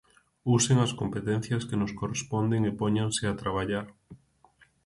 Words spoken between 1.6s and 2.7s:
que nos corresponden